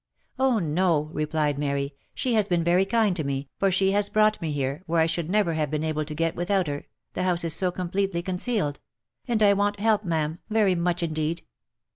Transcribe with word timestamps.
"Oh, 0.39 0.57
no!" 0.57 1.03
replied 1.13 1.59
Mary," 1.59 1.93
she 2.15 2.33
has 2.33 2.47
been 2.47 2.63
very 2.63 2.85
kind 2.85 3.15
to 3.15 3.23
me, 3.23 3.49
for 3.59 3.69
she 3.69 3.91
has 3.91 4.09
brought 4.09 4.41
me 4.41 4.51
here, 4.51 4.81
where 4.87 4.99
I 4.99 5.05
should 5.05 5.29
never 5.29 5.53
have 5.53 5.69
been 5.69 5.83
able 5.83 6.05
to 6.05 6.15
get 6.15 6.35
with 6.35 6.49
out 6.49 6.65
her, 6.65 6.85
the 7.13 7.21
house 7.21 7.43
is 7.43 7.53
so 7.53 7.69
completely 7.69 8.23
concealed— 8.23 8.79
and 9.27 9.43
I 9.43 9.53
want 9.53 9.79
help, 9.79 10.03
ma'am, 10.03 10.39
very 10.49 10.73
much 10.73 11.03
indeed." 11.03 11.43